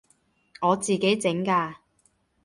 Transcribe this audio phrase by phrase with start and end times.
[0.61, 1.75] 我自己整㗎